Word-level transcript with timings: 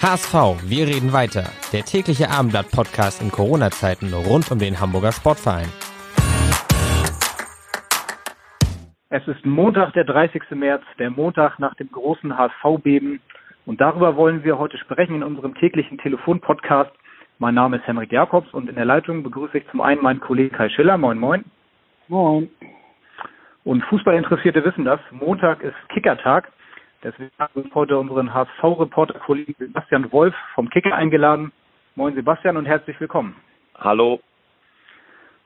HSV, 0.00 0.62
wir 0.70 0.86
reden 0.86 1.12
weiter. 1.12 1.50
Der 1.72 1.82
tägliche 1.82 2.30
Abendblatt-Podcast 2.30 3.20
in 3.20 3.32
Corona-Zeiten 3.32 4.14
rund 4.14 4.48
um 4.52 4.60
den 4.60 4.78
Hamburger 4.78 5.10
Sportverein. 5.10 5.66
Es 9.10 9.26
ist 9.26 9.44
Montag, 9.44 9.94
der 9.94 10.04
30. 10.04 10.42
März, 10.52 10.84
der 11.00 11.10
Montag 11.10 11.58
nach 11.58 11.74
dem 11.74 11.90
großen 11.90 12.38
HSV-Beben. 12.38 13.20
Und 13.66 13.80
darüber 13.80 14.14
wollen 14.14 14.44
wir 14.44 14.56
heute 14.56 14.78
sprechen 14.78 15.16
in 15.16 15.24
unserem 15.24 15.56
täglichen 15.56 15.98
Telefon-Podcast. 15.98 16.92
Mein 17.40 17.54
Name 17.54 17.78
ist 17.78 17.86
Henrik 17.88 18.12
Jakobs 18.12 18.54
und 18.54 18.68
in 18.68 18.76
der 18.76 18.84
Leitung 18.84 19.24
begrüße 19.24 19.58
ich 19.58 19.68
zum 19.72 19.80
einen 19.80 20.00
meinen 20.00 20.20
Kollegen 20.20 20.54
Kai 20.54 20.68
Schiller. 20.68 20.96
Moin, 20.96 21.18
moin. 21.18 21.44
Moin. 22.06 22.48
Und 23.64 23.82
Fußballinteressierte 23.86 24.64
wissen 24.64 24.84
das. 24.84 25.00
Montag 25.10 25.60
ist 25.60 25.74
Kickertag. 25.88 26.52
Deswegen 27.02 27.30
haben 27.38 27.64
wir 27.64 27.74
heute 27.74 27.96
unseren 27.96 28.34
HSV-Reporter-Kollegen 28.34 29.54
Sebastian 29.58 30.10
Wolf 30.10 30.34
vom 30.54 30.68
Kicker 30.68 30.96
eingeladen. 30.96 31.52
Moin 31.94 32.14
Sebastian 32.14 32.56
und 32.56 32.66
herzlich 32.66 32.98
willkommen. 33.00 33.36
Hallo. 33.76 34.20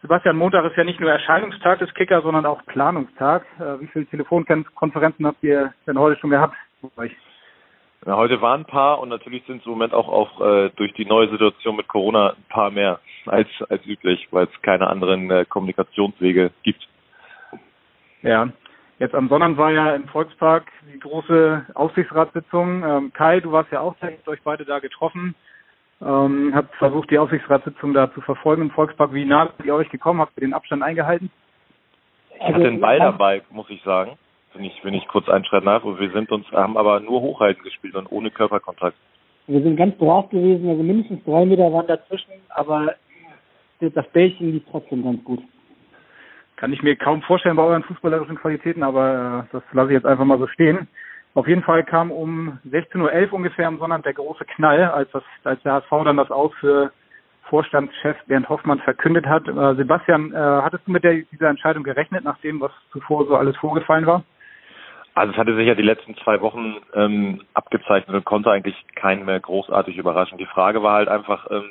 Sebastian, 0.01 0.37
Montag 0.37 0.65
ist 0.65 0.77
ja 0.77 0.85
nicht 0.85 0.99
nur 0.99 1.11
Erscheinungstag 1.11 1.79
des 1.79 1.93
Kicker, 1.93 2.23
sondern 2.23 2.47
auch 2.47 2.65
Planungstag. 2.67 3.45
Äh, 3.59 3.81
wie 3.81 3.87
viele 3.89 4.07
Telefonkonferenzen 4.07 5.27
habt 5.27 5.43
ihr 5.43 5.75
denn 5.87 5.99
heute 5.99 6.19
schon 6.19 6.31
gehabt? 6.31 6.57
Ja, 8.07 8.17
heute 8.17 8.41
waren 8.41 8.63
ein 8.63 8.67
paar 8.67 8.99
und 9.01 9.11
natürlich 9.11 9.45
sind 9.47 9.61
es 9.61 9.67
im 9.67 9.73
Moment 9.73 9.93
auch, 9.93 10.09
auch 10.09 10.41
äh, 10.41 10.71
durch 10.77 10.95
die 10.95 11.05
neue 11.05 11.29
Situation 11.29 11.77
mit 11.77 11.87
Corona 11.87 12.31
ein 12.31 12.45
paar 12.49 12.71
mehr 12.71 12.99
als, 13.27 13.49
als 13.69 13.85
üblich, 13.87 14.27
weil 14.31 14.47
es 14.47 14.63
keine 14.63 14.89
anderen 14.89 15.31
äh, 15.31 15.45
Kommunikationswege 15.45 16.51
gibt. 16.63 16.89
Ja, 18.23 18.49
Jetzt 19.03 19.17
am 19.17 19.29
Sonntag 19.29 19.57
war 19.57 19.73
ja 19.73 19.97
im 19.97 20.07
Volkspark 20.07 20.71
die 20.95 21.01
große 21.01 21.67
Aufsichtsratssitzung. 21.75 22.85
Ähm, 22.85 23.13
Kai, 23.13 23.41
du 23.41 23.51
warst 23.51 23.73
ja 23.73 23.81
auch 23.81 23.97
da, 24.01 24.07
habt 24.07 24.29
euch 24.29 24.39
beide 24.45 24.65
da 24.65 24.79
getroffen. 24.79 25.35
Ähm, 26.01 26.53
habt 26.55 26.73
versucht, 26.77 27.11
die 27.11 27.19
Aufsichtsratssitzung 27.19 27.95
da 27.95 28.15
zu 28.15 28.21
verfolgen 28.21 28.63
im 28.63 28.71
Volkspark. 28.71 29.13
Wie 29.13 29.25
nah 29.25 29.51
seid 29.59 29.67
ihr 29.67 29.75
euch 29.75 29.89
gekommen? 29.89 30.21
Habt 30.21 30.37
ihr 30.37 30.43
den 30.43 30.55
Abstand 30.55 30.85
eingehalten? 30.85 31.33
Ich 32.37 32.43
hatte 32.45 32.61
den 32.61 32.81
Ball 32.81 33.01
dabei, 33.01 33.43
muss 33.51 33.69
ich 33.71 33.83
sagen, 33.83 34.13
wenn 34.55 34.63
ich, 34.63 34.85
wenn 34.85 34.95
ich 34.95 35.09
kurz 35.09 35.29
einschreiten 35.29 35.67
darf. 35.67 35.83
Und 35.83 35.99
wir 35.99 36.13
sind 36.13 36.31
uns, 36.31 36.49
haben 36.53 36.77
aber 36.77 37.01
nur 37.01 37.23
Hochhalten 37.23 37.65
gespielt 37.65 37.97
und 37.97 38.07
ohne 38.13 38.31
Körperkontakt. 38.31 38.97
Wir 39.49 39.63
sind 39.63 39.75
ganz 39.75 39.97
brav 39.97 40.31
gewesen, 40.31 40.69
also 40.69 40.85
mindestens 40.85 41.25
drei 41.25 41.45
Meter 41.45 41.73
waren 41.73 41.89
dazwischen, 41.89 42.35
aber 42.51 42.95
das 43.81 44.09
Bällchen 44.13 44.53
lief 44.53 44.63
trotzdem 44.71 45.03
ganz 45.03 45.25
gut. 45.25 45.43
Kann 46.63 46.73
ich 46.73 46.85
mir 46.85 46.95
kaum 46.95 47.23
vorstellen 47.23 47.57
bei 47.57 47.65
euren 47.65 47.83
fußballerischen 47.83 48.37
Qualitäten, 48.37 48.85
aber 48.85 49.47
äh, 49.51 49.53
das 49.53 49.65
lasse 49.73 49.89
ich 49.89 49.95
jetzt 49.95 50.07
einfach 50.07 50.25
mal 50.25 50.39
so 50.39 50.47
stehen. 50.47 50.87
Auf 51.35 51.49
jeden 51.49 51.65
Fall 51.65 51.83
kam 51.83 52.13
um 52.13 52.61
16.11 52.71 53.27
Uhr 53.27 53.33
ungefähr 53.33 53.67
am 53.67 53.81
Sonntag 53.81 54.05
der 54.05 54.13
große 54.13 54.45
Knall, 54.45 54.85
als, 54.85 55.11
das, 55.11 55.25
als 55.43 55.61
der 55.65 55.73
HSV 55.73 55.91
dann 56.05 56.19
das 56.19 56.31
Aus 56.31 56.53
für 56.61 56.93
Vorstandschef 57.49 58.17
Bernd 58.29 58.49
Hoffmann 58.49 58.79
verkündet 58.79 59.27
hat. 59.27 59.49
Äh, 59.49 59.75
Sebastian, 59.75 60.33
äh, 60.33 60.37
hattest 60.37 60.87
du 60.87 60.93
mit 60.93 61.03
der, 61.03 61.23
dieser 61.33 61.49
Entscheidung 61.49 61.83
gerechnet, 61.83 62.23
nachdem 62.23 62.61
was 62.61 62.71
zuvor 62.93 63.27
so 63.27 63.35
alles 63.35 63.57
vorgefallen 63.57 64.07
war? 64.07 64.23
Also 65.15 65.33
es 65.33 65.39
hatte 65.39 65.57
sich 65.57 65.67
ja 65.67 65.75
die 65.75 65.83
letzten 65.83 66.15
zwei 66.19 66.41
Wochen 66.43 66.77
ähm, 66.95 67.41
abgezeichnet 67.55 68.15
und 68.15 68.25
konnte 68.25 68.53
eigentlich 68.53 68.77
keinen 68.95 69.25
mehr 69.25 69.41
großartig 69.41 69.97
überraschen. 69.97 70.39
Die 70.39 70.47
Frage 70.47 70.81
war 70.85 70.95
halt 70.95 71.09
einfach, 71.09 71.51
ähm, 71.51 71.71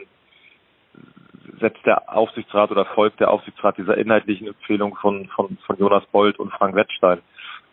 setzt 1.61 1.85
der 1.85 2.15
Aufsichtsrat 2.15 2.71
oder 2.71 2.85
folgt 2.85 3.19
der 3.19 3.31
Aufsichtsrat 3.31 3.77
dieser 3.77 3.97
inhaltlichen 3.97 4.47
Empfehlung 4.47 4.95
von, 4.95 5.27
von, 5.27 5.57
von 5.65 5.77
Jonas 5.77 6.05
Bold 6.07 6.39
und 6.39 6.51
Frank 6.51 6.75
Wettstein. 6.75 7.19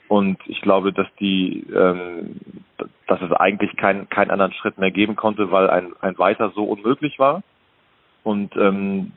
Und 0.08 0.38
ich 0.46 0.60
glaube, 0.62 0.92
dass 0.92 1.06
die, 1.20 1.66
ähm, 1.74 2.40
dass 3.06 3.20
es 3.20 3.32
eigentlich 3.32 3.76
keinen 3.76 4.08
keinen 4.08 4.30
anderen 4.30 4.52
Schritt 4.52 4.78
mehr 4.78 4.90
geben 4.90 5.16
konnte, 5.16 5.50
weil 5.50 5.68
ein, 5.68 5.92
ein 6.00 6.18
weiter 6.18 6.50
so 6.54 6.64
unmöglich 6.64 7.18
war. 7.18 7.42
Und 8.22 8.56
ähm, 8.56 9.12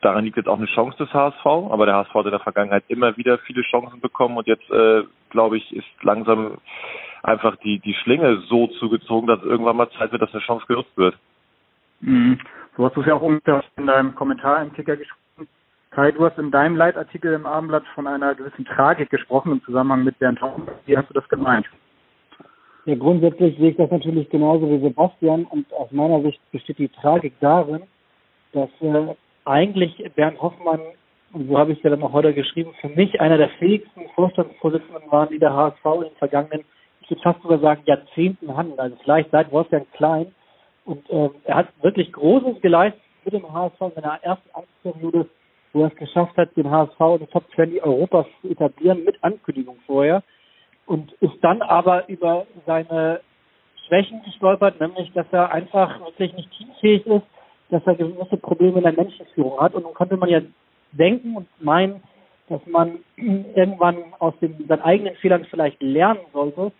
daran 0.00 0.24
liegt 0.24 0.36
jetzt 0.36 0.48
auch 0.48 0.58
eine 0.58 0.66
Chance 0.66 0.96
des 0.98 1.12
HSV, 1.12 1.44
aber 1.44 1.86
der 1.86 1.96
HSV 1.96 2.14
hat 2.14 2.24
in 2.24 2.30
der 2.30 2.40
Vergangenheit 2.40 2.84
immer 2.88 3.16
wieder 3.16 3.38
viele 3.38 3.62
Chancen 3.62 4.00
bekommen 4.00 4.36
und 4.36 4.46
jetzt, 4.46 4.68
äh, 4.70 5.02
glaube 5.30 5.58
ich, 5.58 5.72
ist 5.74 5.86
langsam 6.02 6.58
einfach 7.22 7.56
die, 7.56 7.78
die 7.80 7.94
Schlinge 7.94 8.42
so 8.48 8.66
zugezogen, 8.66 9.26
dass 9.26 9.42
irgendwann 9.42 9.76
mal 9.76 9.90
Zeit 9.90 10.10
wird, 10.12 10.22
dass 10.22 10.32
eine 10.32 10.42
Chance 10.42 10.64
genutzt 10.66 10.96
wird. 10.96 11.16
Mhm. 12.00 12.38
So 12.76 12.84
hast 12.84 12.96
du 12.96 13.00
es 13.00 13.06
ja 13.06 13.14
auch 13.14 13.22
ungefähr 13.22 13.62
in 13.76 13.86
deinem 13.86 14.14
Kommentar 14.14 14.62
im 14.62 14.74
Ticker 14.74 14.96
geschrieben. 14.96 15.48
Kai, 15.90 16.12
du 16.12 16.24
hast 16.24 16.38
in 16.38 16.52
deinem 16.52 16.76
Leitartikel 16.76 17.32
im 17.32 17.46
Abendblatt 17.46 17.84
von 17.94 18.06
einer 18.06 18.34
gewissen 18.36 18.64
Tragik 18.64 19.10
gesprochen 19.10 19.52
im 19.52 19.64
Zusammenhang 19.64 20.04
mit 20.04 20.18
Bernd 20.20 20.40
Hoffmann. 20.40 20.68
Wie 20.86 20.96
hast 20.96 21.10
du 21.10 21.14
das 21.14 21.28
gemeint? 21.28 21.66
Ja, 22.84 22.94
grundsätzlich 22.94 23.58
sehe 23.58 23.70
ich 23.70 23.76
das 23.76 23.90
natürlich 23.90 24.30
genauso 24.30 24.70
wie 24.70 24.80
Sebastian 24.80 25.44
und 25.46 25.70
aus 25.72 25.90
meiner 25.90 26.22
Sicht 26.22 26.40
besteht 26.52 26.78
die 26.78 26.88
Tragik 26.88 27.34
darin, 27.40 27.82
dass 28.52 28.70
äh, 28.80 29.14
eigentlich 29.44 30.02
Bernd 30.14 30.40
Hoffmann, 30.40 30.80
und 31.32 31.48
so 31.48 31.58
habe 31.58 31.72
ich 31.72 31.78
es 31.78 31.84
ja 31.84 31.90
dann 31.90 32.02
auch 32.02 32.12
heute 32.12 32.32
geschrieben, 32.34 32.72
für 32.80 32.88
mich 32.88 33.20
einer 33.20 33.36
der 33.36 33.48
fähigsten 33.50 34.08
Vorstandsvorsitzenden 34.14 35.10
waren, 35.10 35.28
die 35.28 35.38
der 35.38 35.52
HSV 35.52 35.84
in 35.96 36.00
den 36.02 36.16
vergangenen, 36.18 36.64
ich 37.02 37.10
würde 37.10 37.22
fast 37.22 37.42
sogar 37.42 37.58
sagen, 37.58 37.82
Jahrzehnten 37.84 38.56
handelt. 38.56 38.78
Also 38.78 38.96
vielleicht 39.02 39.30
seit 39.32 39.50
Wolfgang 39.50 39.90
Klein 39.92 40.32
und 40.90 41.08
äh, 41.08 41.30
er 41.44 41.54
hat 41.54 41.68
wirklich 41.82 42.12
Großes 42.12 42.60
geleistet 42.60 43.00
mit 43.24 43.34
dem 43.34 43.52
HSV 43.52 43.80
in 43.80 44.02
seiner 44.02 44.18
ersten 44.24 44.50
Amtsperiode, 44.52 45.28
wo 45.72 45.82
er 45.82 45.88
es 45.88 45.94
geschafft 45.94 46.36
hat, 46.36 46.56
den 46.56 46.68
HSV 46.68 47.00
in 47.00 47.18
den 47.18 47.30
Top 47.30 47.44
20 47.54 47.80
Europas 47.84 48.26
zu 48.42 48.48
etablieren, 48.48 49.04
mit 49.04 49.22
Ankündigung 49.22 49.76
vorher. 49.86 50.24
Und 50.86 51.12
ist 51.20 51.36
dann 51.42 51.62
aber 51.62 52.08
über 52.08 52.44
seine 52.66 53.20
Schwächen 53.86 54.20
gestolpert, 54.24 54.80
nämlich, 54.80 55.12
dass 55.12 55.26
er 55.30 55.52
einfach 55.52 56.00
wirklich 56.00 56.34
nicht 56.34 56.50
teamfähig 56.58 57.06
ist, 57.06 57.26
dass 57.68 57.86
er 57.86 57.94
gewisse 57.94 58.36
Probleme 58.36 58.78
in 58.78 58.82
der 58.82 58.92
Menschenführung 58.92 59.60
hat. 59.60 59.74
Und 59.74 59.84
nun 59.84 59.94
könnte 59.94 60.16
man 60.16 60.28
ja 60.28 60.40
denken 60.90 61.36
und 61.36 61.46
meinen, 61.60 62.02
dass 62.48 62.66
man 62.66 62.98
irgendwann 63.16 63.98
aus 64.18 64.34
den, 64.40 64.66
seinen 64.66 64.82
eigenen 64.82 65.14
Fehlern 65.16 65.44
vielleicht 65.44 65.80
lernen 65.80 66.22
sollte. 66.32 66.72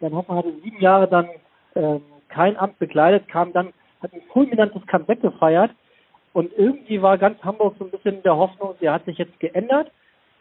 Dann 0.00 0.14
Hoffmann 0.14 0.38
hatte 0.38 0.54
sieben 0.62 0.80
Jahre 0.80 1.06
dann 1.08 1.28
ähm, 1.74 2.00
kein 2.30 2.56
Amt 2.56 2.78
bekleidet, 2.78 3.28
kam 3.28 3.52
dann, 3.52 3.72
hat 4.02 4.12
ein 4.12 4.22
fulminantes 4.32 4.86
Comeback 4.86 5.20
gefeiert 5.20 5.70
und 6.32 6.52
irgendwie 6.56 7.02
war 7.02 7.18
ganz 7.18 7.42
Hamburg 7.42 7.74
so 7.78 7.84
ein 7.84 7.90
bisschen 7.90 8.22
der 8.22 8.36
Hoffnung, 8.36 8.74
der 8.80 8.92
hat 8.92 9.04
sich 9.04 9.18
jetzt 9.18 9.38
geändert, 9.40 9.90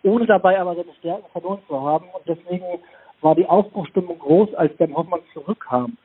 ohne 0.03 0.25
dabei 0.25 0.59
aber 0.59 0.75
seine 0.75 0.93
Stärken 0.99 1.29
verloren 1.31 1.59
zu 1.67 1.81
haben 1.81 2.05
und 2.13 2.27
deswegen 2.27 2.65
war 3.21 3.35
die 3.35 3.45
Aufbruchstimmung 3.45 4.17
groß, 4.19 4.53
als 4.55 4.75
Ben 4.77 4.95
Hoffmann 4.95 5.21
zurückkam. 5.33 5.97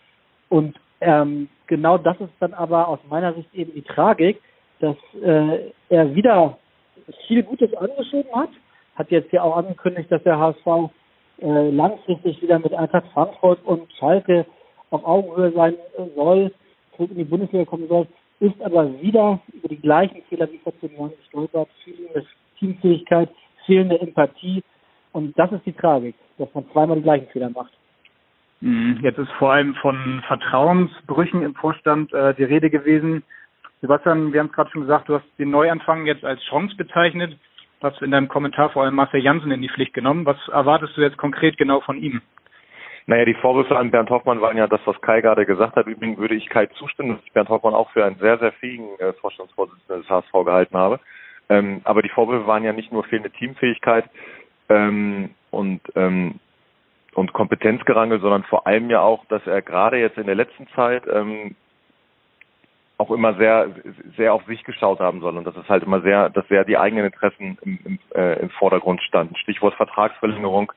Und 0.49 0.77
ähm, 1.01 1.49
genau 1.67 1.99
das 1.99 2.19
ist 2.21 2.33
dann 2.41 2.55
aber 2.55 2.89
aus 2.89 2.99
meiner 3.09 3.35
Sicht 3.35 3.55
eben 3.55 3.73
die 3.75 3.83
Tragik, 3.83 4.41
dass 4.81 4.97
äh, 5.23 5.71
er 5.89 6.15
wieder 6.15 6.59
viel 7.27 7.43
Gutes 7.43 7.73
angeschoben 7.75 8.35
hat, 8.35 8.51
hat 8.97 9.11
jetzt 9.11 9.33
ja 9.33 9.43
auch 9.43 9.57
angekündigt, 9.57 10.11
dass 10.11 10.23
der 10.23 10.39
HSV 10.39 10.91
äh, 11.39 11.71
langfristig 11.71 12.41
wieder 12.43 12.59
mit 12.59 12.73
Eintracht 12.75 13.07
Frankfurt 13.13 13.65
und 13.65 13.93
Schalke 13.95 14.47
auf 14.95 15.05
Augenhöhe 15.05 15.53
sein 15.53 15.75
soll, 16.15 16.53
zurück 16.97 17.11
in 17.11 17.19
die 17.19 17.25
Bundesliga 17.25 17.65
kommen 17.65 17.89
soll, 17.89 18.07
ist 18.41 18.61
aber 18.63 19.01
wieder 19.01 19.41
über 19.53 19.69
die 19.69 19.81
gleichen 19.81 20.23
Fehler 20.29 20.51
wie 20.51 20.59
vor 20.59 20.73
zehn 20.81 20.97
Jahren 20.97 21.13
gestolpert, 21.17 21.69
fehlende 21.85 22.27
Teamfähigkeit, 22.59 23.31
fehlende 23.67 24.01
Empathie 24.01 24.63
und 25.13 25.39
das 25.39 25.53
ist 25.53 25.67
die 25.67 25.73
Tragik, 25.73 26.15
dass 26.39 26.53
man 26.55 26.65
zweimal 26.73 26.97
die 26.97 27.03
gleichen 27.03 27.29
Fehler 27.29 27.51
macht. 27.51 27.73
Mhm. 28.61 28.99
Jetzt 29.03 29.19
ist 29.19 29.31
vor 29.33 29.53
allem 29.53 29.75
von 29.77 30.23
Vertrauensbrüchen 30.27 31.43
im 31.43 31.55
Vorstand 31.55 32.13
äh, 32.13 32.35
die 32.35 32.45
Rede 32.45 32.71
gewesen. 32.71 33.23
Sebastian, 33.81 34.33
wir 34.33 34.41
haben 34.41 34.47
es 34.47 34.53
gerade 34.53 34.71
schon 34.71 34.83
gesagt, 34.83 35.09
du 35.09 35.15
hast 35.15 35.25
den 35.39 35.51
Neuanfang 35.51 36.07
jetzt 36.07 36.25
als 36.25 36.41
Chance 36.45 36.75
bezeichnet. 36.77 37.37
Du 37.81 37.87
hast 37.87 38.01
in 38.01 38.11
deinem 38.11 38.29
Kommentar 38.29 38.71
vor 38.71 38.85
allem 38.85 38.95
Marcel 38.95 39.21
Janssen 39.21 39.51
in 39.51 39.61
die 39.61 39.69
Pflicht 39.69 39.93
genommen. 39.93 40.25
Was 40.25 40.37
erwartest 40.49 40.97
du 40.97 41.03
jetzt 41.03 41.19
konkret 41.19 41.59
genau 41.59 41.81
von 41.81 41.99
ihm? 41.99 42.23
Naja, 43.07 43.27
die 43.27 43.35
Vorwürfe 43.35 43.77
an 43.77 43.91
Bernd 43.91 44.09
Hoffmann 44.11 44.41
waren 44.41 44.57
ja 44.57 44.67
das, 44.67 44.81
was 44.87 45.01
Kai 45.03 45.21
gerade 45.21 45.45
gesagt 45.45 45.77
hat. 45.77 45.87
Übrigens 45.87 46.19
würde 46.19 46.35
ich 46.35 46.49
Kai 46.49 46.67
zustimmen, 46.67 47.11
dass 47.11 47.25
ich 47.25 47.33
Bernd 47.33 47.51
Hoffmann 47.51 47.75
auch 47.75 47.91
für 47.91 48.05
einen 48.05 48.17
sehr, 48.17 48.39
sehr 48.39 48.53
fähigen 48.53 48.89
äh, 48.99 49.13
Vorstandsvorsitzenden 49.15 50.03
des 50.03 50.11
HSV 50.11 50.33
gehalten 50.45 50.77
habe. 50.77 51.01
Ähm, 51.51 51.83
aber 51.85 52.01
die 52.01 52.09
Vorwürfe 52.09 52.47
waren 52.47 52.65
ja 52.65 52.73
nicht 52.73 52.93
nur 52.93 53.05
fehlende 53.05 53.31
Teamfähigkeit 53.31 54.09
ähm, 54.71 55.31
und 55.51 55.81
ähm, 55.95 56.41
und 57.15 57.33
Kompetenzgerangel, 57.33 58.21
sondern 58.21 58.43
vor 58.45 58.67
allem 58.67 58.91
ja 58.91 59.01
auch, 59.01 59.25
dass 59.27 59.47
er 59.47 59.63
gerade 59.63 59.99
jetzt 59.99 60.19
in 60.19 60.27
der 60.27 60.35
letzten 60.35 60.67
Zeit 60.69 61.05
ähm, 61.07 61.55
auch 62.99 63.11
immer 63.11 63.35
sehr, 63.35 63.71
sehr 64.17 64.35
auf 64.35 64.45
sich 64.47 64.65
geschaut 64.65 65.01
haben 65.01 65.21
soll 65.21 65.37
und 65.37 65.45
dass 65.45 65.57
es 65.57 65.69
halt 65.69 65.83
immer 65.83 66.01
sehr, 66.01 66.31
dass 66.31 66.47
sehr 66.49 66.65
die 66.65 66.79
eigenen 66.79 67.07
Interessen 67.07 67.59
im, 67.63 67.79
im, 67.85 67.99
äh, 68.15 68.41
im 68.41 68.51
Vordergrund 68.51 69.03
standen. 69.03 69.37
Stichwort 69.37 69.75
Vertragsverlängerung, 69.75 70.73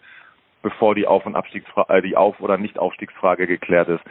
bevor 0.61 0.95
die 0.95 1.07
Auf- 1.07 1.25
und 1.25 1.35
Abstiegsfrage, 1.35 1.93
äh, 1.93 2.01
die 2.01 2.17
Auf- 2.17 2.39
oder 2.39 2.57
Nicht-Aufstiegsfrage 2.57 3.47
geklärt 3.47 3.89
ist. 3.89 4.03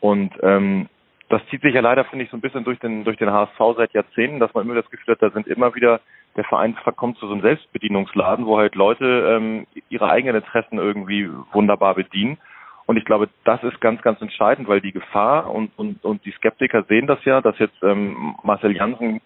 Und 0.00 0.32
ähm, 0.42 0.88
das 1.28 1.44
zieht 1.48 1.62
sich 1.62 1.74
ja 1.74 1.80
leider, 1.80 2.04
finde 2.04 2.24
ich, 2.24 2.30
so 2.30 2.36
ein 2.36 2.40
bisschen 2.40 2.64
durch 2.64 2.78
den, 2.78 3.04
durch 3.04 3.16
den 3.16 3.30
HSV 3.30 3.58
seit 3.76 3.92
Jahrzehnten, 3.92 4.38
dass 4.38 4.54
man 4.54 4.64
immer 4.64 4.74
das 4.74 4.90
Gefühl 4.90 5.14
hat, 5.14 5.22
da 5.22 5.30
sind 5.30 5.46
immer 5.46 5.74
wieder, 5.74 6.00
der 6.36 6.44
Verein 6.44 6.74
verkommt 6.74 7.18
zu 7.18 7.26
so 7.26 7.32
einem 7.32 7.42
Selbstbedienungsladen, 7.42 8.46
wo 8.46 8.58
halt 8.58 8.74
Leute 8.74 9.36
ähm, 9.36 9.66
ihre 9.88 10.08
eigenen 10.10 10.36
Interessen 10.36 10.78
irgendwie 10.78 11.28
wunderbar 11.52 11.94
bedienen. 11.94 12.38
Und 12.86 12.96
ich 12.96 13.04
glaube, 13.04 13.28
das 13.44 13.62
ist 13.64 13.80
ganz, 13.80 14.00
ganz 14.02 14.20
entscheidend, 14.20 14.68
weil 14.68 14.80
die 14.80 14.92
Gefahr 14.92 15.50
und, 15.50 15.72
und, 15.76 16.04
und 16.04 16.24
die 16.24 16.30
Skeptiker 16.32 16.84
sehen 16.84 17.08
das 17.08 17.24
ja, 17.24 17.40
dass 17.40 17.58
jetzt 17.58 17.82
ähm, 17.82 18.36
Marcel 18.44 18.76
Janssen 18.76 19.20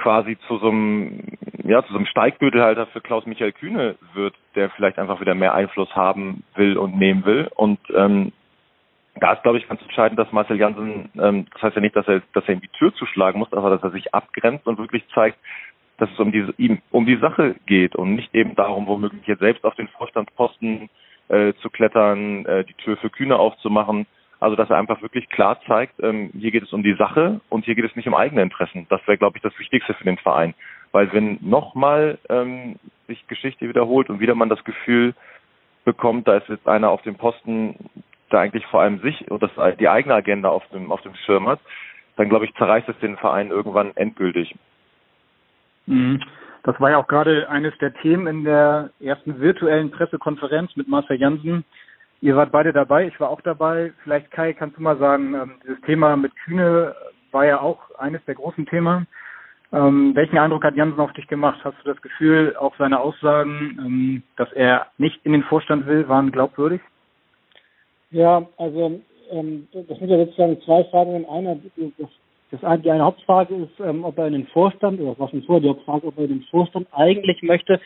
quasi 0.00 0.38
zu 0.48 0.58
so 0.58 0.68
einem, 0.68 1.36
ja, 1.62 1.82
zu 1.84 1.92
so 1.92 1.98
einem 1.98 2.06
Steigbügelhalter 2.06 2.86
für 2.86 3.00
Klaus-Michael 3.00 3.52
Kühne 3.52 3.96
wird, 4.14 4.34
der 4.54 4.70
vielleicht 4.70 4.98
einfach 4.98 5.20
wieder 5.20 5.34
mehr 5.34 5.54
Einfluss 5.54 5.94
haben 5.94 6.42
will 6.54 6.76
und 6.76 6.96
nehmen 6.96 7.24
will. 7.24 7.50
Und 7.54 7.78
ähm, 7.94 8.32
da 9.16 9.34
ist, 9.34 9.42
glaube 9.42 9.58
ich, 9.58 9.68
ganz 9.68 9.82
entscheidend, 9.82 10.18
dass 10.18 10.32
Marcel 10.32 10.58
Janssen, 10.58 11.10
ähm, 11.20 11.46
das 11.52 11.62
heißt 11.62 11.76
ja 11.76 11.82
nicht, 11.82 11.96
dass 11.96 12.08
er, 12.08 12.22
dass 12.32 12.44
er 12.46 12.54
in 12.54 12.60
die 12.60 12.68
Tür 12.68 12.94
zuschlagen 12.94 13.38
muss, 13.38 13.52
aber 13.52 13.70
dass 13.70 13.82
er 13.82 13.90
sich 13.90 14.14
abgrenzt 14.14 14.66
und 14.66 14.78
wirklich 14.78 15.04
zeigt, 15.14 15.38
dass 15.98 16.10
es 16.10 16.18
um 16.18 16.32
diese, 16.32 16.54
ihm 16.56 16.80
um 16.90 17.04
die 17.04 17.18
Sache 17.18 17.56
geht 17.66 17.94
und 17.94 18.14
nicht 18.14 18.34
eben 18.34 18.54
darum, 18.54 18.86
womöglich 18.86 19.26
jetzt 19.26 19.40
selbst 19.40 19.64
auf 19.64 19.74
den 19.74 19.88
Vorstandsposten 19.88 20.88
äh, 21.28 21.52
zu 21.60 21.68
klettern, 21.68 22.46
äh, 22.46 22.64
die 22.64 22.74
Tür 22.74 22.96
für 22.96 23.10
Kühne 23.10 23.38
aufzumachen. 23.38 24.06
Also 24.40 24.56
dass 24.56 24.70
er 24.70 24.78
einfach 24.78 25.02
wirklich 25.02 25.28
klar 25.28 25.60
zeigt, 25.66 26.00
ähm, 26.02 26.30
hier 26.32 26.50
geht 26.50 26.62
es 26.62 26.72
um 26.72 26.82
die 26.82 26.94
Sache 26.94 27.40
und 27.50 27.66
hier 27.66 27.74
geht 27.74 27.84
es 27.84 27.94
nicht 27.94 28.08
um 28.08 28.14
eigene 28.14 28.42
Interessen. 28.42 28.86
Das 28.88 29.06
wäre, 29.06 29.18
glaube 29.18 29.36
ich, 29.36 29.42
das 29.42 29.56
Wichtigste 29.58 29.94
für 29.94 30.04
den 30.04 30.16
Verein. 30.16 30.54
Weil 30.92 31.12
wenn 31.12 31.38
nochmal 31.42 32.18
ähm, 32.28 32.76
sich 33.06 33.26
Geschichte 33.28 33.68
wiederholt 33.68 34.08
und 34.08 34.18
wieder 34.18 34.34
man 34.34 34.48
das 34.48 34.64
Gefühl 34.64 35.14
bekommt, 35.84 36.26
da 36.26 36.38
ist 36.38 36.48
jetzt 36.48 36.66
einer 36.66 36.90
auf 36.90 37.02
dem 37.02 37.16
Posten, 37.16 37.76
der 38.32 38.40
eigentlich 38.40 38.66
vor 38.66 38.80
allem 38.80 39.00
sich 39.00 39.30
oder 39.30 39.48
die 39.72 39.88
eigene 39.88 40.14
Agenda 40.14 40.48
auf 40.48 40.66
dem, 40.68 40.90
auf 40.90 41.02
dem 41.02 41.14
Schirm 41.14 41.46
hat, 41.46 41.60
dann 42.16 42.28
glaube 42.28 42.46
ich, 42.46 42.54
zerreißt 42.54 42.88
es 42.88 42.98
den 42.98 43.16
Verein 43.18 43.50
irgendwann 43.50 43.96
endgültig. 43.96 44.54
Mhm. 45.86 46.22
Das 46.62 46.78
war 46.80 46.90
ja 46.90 46.98
auch 46.98 47.08
gerade 47.08 47.48
eines 47.48 47.76
der 47.78 47.94
Themen 47.94 48.26
in 48.26 48.44
der 48.44 48.90
ersten 49.00 49.40
virtuellen 49.40 49.90
Pressekonferenz 49.90 50.76
mit 50.76 50.88
Marcel 50.88 51.16
Jansen. 51.16 51.64
Ihr 52.22 52.36
wart 52.36 52.52
beide 52.52 52.72
dabei, 52.72 53.06
ich 53.06 53.18
war 53.18 53.30
auch 53.30 53.40
dabei. 53.40 53.92
Vielleicht 54.02 54.30
Kai, 54.30 54.52
kannst 54.52 54.76
du 54.76 54.82
mal 54.82 54.98
sagen, 54.98 55.34
ähm, 55.34 55.52
dieses 55.62 55.80
Thema 55.82 56.16
mit 56.16 56.34
Kühne 56.44 56.94
war 57.32 57.46
ja 57.46 57.60
auch 57.60 57.78
eines 57.98 58.22
der 58.26 58.34
großen 58.34 58.66
Themen. 58.66 59.06
Ähm, 59.72 60.14
welchen 60.14 60.36
Eindruck 60.36 60.64
hat 60.64 60.74
Jansen 60.74 61.00
auf 61.00 61.12
dich 61.12 61.28
gemacht? 61.28 61.60
Hast 61.64 61.76
du 61.82 61.92
das 61.92 62.02
Gefühl, 62.02 62.56
auch 62.56 62.74
seine 62.76 63.00
Aussagen, 63.00 63.78
ähm, 63.78 64.22
dass 64.36 64.52
er 64.52 64.88
nicht 64.98 65.24
in 65.24 65.32
den 65.32 65.44
Vorstand 65.44 65.86
will, 65.86 66.08
waren 66.08 66.32
glaubwürdig? 66.32 66.80
Ja, 68.10 68.46
also 68.58 69.00
ähm, 69.30 69.68
das 69.72 69.98
sind 69.98 70.08
ja 70.08 70.18
sozusagen 70.18 70.60
zwei 70.62 70.84
Fragen 70.84 71.14
in 71.14 71.24
einer. 71.26 71.56
Das, 71.76 72.08
das 72.50 72.64
eine, 72.64 72.82
die 72.82 72.90
eine 72.90 73.04
Hauptfrage 73.04 73.54
ist, 73.54 73.80
ähm, 73.80 74.04
ob 74.04 74.18
er 74.18 74.26
in 74.26 74.32
den 74.32 74.48
Vorstand, 74.48 75.00
oder 75.00 75.14
was 75.18 75.30
schon 75.30 75.44
vorher 75.44 75.62
die 75.62 75.68
Hauptfrage, 75.68 76.08
ob 76.08 76.18
er 76.18 76.24
in 76.24 76.40
den 76.40 76.46
Vorstand 76.50 76.88
eigentlich 76.92 77.40
möchte. 77.42 77.80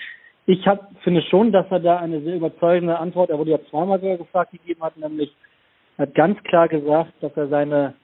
Ich 0.46 0.66
hab, 0.66 0.90
finde 1.02 1.22
schon, 1.22 1.52
dass 1.52 1.66
er 1.70 1.80
da 1.80 1.98
eine 1.98 2.20
sehr 2.20 2.36
überzeugende 2.36 2.98
Antwort, 2.98 3.30
er 3.30 3.38
wurde 3.38 3.52
ja 3.52 3.58
zweimal 3.70 4.00
sogar 4.00 4.18
gefragt, 4.18 4.52
gegeben 4.52 4.82
hat, 4.82 4.96
nämlich 4.96 5.34
hat 5.96 6.14
ganz 6.14 6.42
klar 6.42 6.68
gesagt, 6.68 7.12
dass 7.20 7.34
er 7.36 7.48
seine 7.48 7.94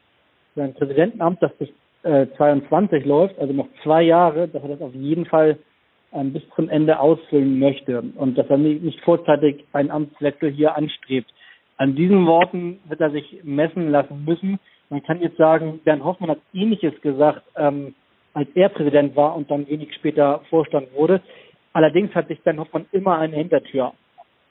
sein 0.56 0.74
Präsidentenamt, 0.74 1.42
das 1.42 1.52
bis 1.54 1.68
äh, 2.02 2.26
22 2.36 3.04
läuft, 3.04 3.38
also 3.38 3.52
noch 3.52 3.68
zwei 3.82 4.02
Jahre, 4.02 4.48
dass 4.48 4.62
er 4.62 4.70
das 4.70 4.80
auf 4.80 4.94
jeden 4.94 5.26
Fall 5.26 5.58
ähm, 6.12 6.32
bis 6.32 6.42
zum 6.56 6.68
Ende 6.68 6.98
ausfüllen 6.98 7.58
möchte 7.58 8.02
und 8.16 8.36
dass 8.36 8.48
er 8.48 8.58
nicht, 8.58 8.82
nicht 8.82 9.00
vorzeitig 9.02 9.64
einen 9.72 9.90
Amtswechsel 9.90 10.50
hier 10.50 10.76
anstrebt. 10.76 11.32
An 11.76 11.94
diesen 11.94 12.26
Worten 12.26 12.80
wird 12.88 13.00
er 13.00 13.10
sich 13.10 13.40
messen 13.42 13.90
lassen 13.90 14.24
müssen. 14.24 14.58
Man 14.88 15.02
kann 15.02 15.20
jetzt 15.20 15.36
sagen, 15.36 15.80
Bernd 15.84 16.04
Hoffmann 16.04 16.30
hat 16.30 16.40
Ähnliches 16.52 17.00
gesagt, 17.00 17.42
ähm, 17.56 17.94
als 18.34 18.48
er 18.54 18.68
Präsident 18.68 19.16
war 19.16 19.36
und 19.36 19.50
dann 19.50 19.68
wenig 19.68 19.94
später 19.94 20.40
Vorstand 20.50 20.88
wurde. 20.94 21.20
Allerdings 21.72 22.14
hat 22.14 22.28
sich 22.28 22.40
Bernd 22.42 22.60
Hoffmann 22.60 22.86
immer 22.92 23.18
eine 23.18 23.36
Hintertür 23.36 23.92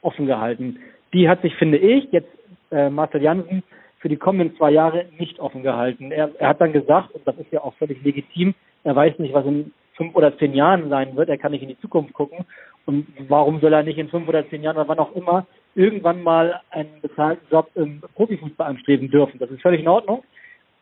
offen 0.02 0.26
gehalten. 0.26 0.78
Die 1.12 1.28
hat 1.28 1.42
sich, 1.42 1.54
finde 1.56 1.78
ich, 1.78 2.10
jetzt 2.12 2.30
äh, 2.70 2.88
Marcel 2.88 3.22
Janssen 3.22 3.62
für 3.98 4.08
die 4.08 4.16
kommenden 4.16 4.56
zwei 4.56 4.70
Jahre 4.70 5.06
nicht 5.18 5.38
offen 5.38 5.62
gehalten. 5.62 6.10
Er, 6.10 6.30
er 6.38 6.48
hat 6.48 6.60
dann 6.60 6.72
gesagt, 6.72 7.12
und 7.12 7.26
das 7.26 7.36
ist 7.36 7.52
ja 7.52 7.60
auch 7.62 7.74
völlig 7.74 8.02
legitim, 8.02 8.54
er 8.84 8.96
weiß 8.96 9.18
nicht, 9.18 9.34
was 9.34 9.44
in 9.44 9.72
fünf 9.94 10.14
oder 10.14 10.36
zehn 10.38 10.54
Jahren 10.54 10.88
sein 10.88 11.14
wird, 11.16 11.28
er 11.28 11.36
kann 11.36 11.52
nicht 11.52 11.62
in 11.62 11.68
die 11.68 11.80
Zukunft 11.80 12.14
gucken. 12.14 12.46
Und 12.86 13.06
warum 13.28 13.60
soll 13.60 13.74
er 13.74 13.82
nicht 13.82 13.98
in 13.98 14.08
fünf 14.08 14.26
oder 14.26 14.48
zehn 14.48 14.62
Jahren 14.62 14.76
oder 14.76 14.88
wann 14.88 14.98
auch 14.98 15.14
immer 15.14 15.46
irgendwann 15.74 16.22
mal 16.22 16.60
einen 16.70 17.00
bezahlten 17.02 17.46
Job 17.50 17.70
im 17.74 18.00
Profifußball 18.14 18.66
anstreben 18.66 19.10
dürfen. 19.10 19.38
Das 19.38 19.50
ist 19.50 19.62
völlig 19.62 19.80
in 19.80 19.88
Ordnung. 19.88 20.24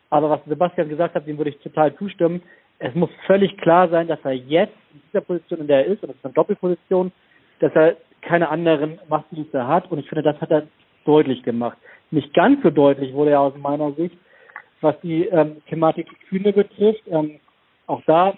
Aber 0.09 0.29
was 0.29 0.39
Sebastian 0.45 0.89
gesagt 0.89 1.15
hat, 1.15 1.27
dem 1.27 1.37
würde 1.37 1.51
ich 1.51 1.59
total 1.59 1.95
zustimmen. 1.95 2.41
Es 2.79 2.95
muss 2.95 3.09
völlig 3.27 3.57
klar 3.57 3.89
sein, 3.89 4.07
dass 4.07 4.19
er 4.23 4.31
jetzt 4.31 4.75
in 4.93 5.01
dieser 5.07 5.21
Position, 5.21 5.59
in 5.59 5.67
der 5.67 5.85
er 5.85 5.93
ist, 5.93 6.01
und 6.01 6.09
das 6.09 6.17
ist 6.17 6.25
eine 6.25 6.33
Doppelposition, 6.33 7.11
dass 7.59 7.73
er 7.75 7.97
keine 8.21 8.49
anderen 8.49 8.99
Machtdienste 9.09 9.67
hat. 9.67 9.91
Und 9.91 9.99
ich 9.99 10.07
finde, 10.07 10.23
das 10.23 10.39
hat 10.39 10.51
er 10.51 10.63
deutlich 11.05 11.43
gemacht. 11.43 11.77
Nicht 12.11 12.33
ganz 12.33 12.63
so 12.63 12.69
deutlich 12.69 13.13
wurde 13.13 13.31
er 13.31 13.41
aus 13.41 13.53
meiner 13.57 13.91
Sicht, 13.93 14.17
was 14.81 14.99
die 15.01 15.25
ähm, 15.25 15.57
Thematik 15.67 16.07
Kühne 16.29 16.53
betrifft. 16.53 17.03
Ähm, 17.07 17.39
auch 17.85 18.01
da 18.05 18.37